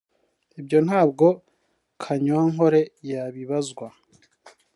ibyo 0.59 0.79
ntabwo 0.87 1.25
Kanyankole 2.01 2.81
yabibazwa 3.11 3.87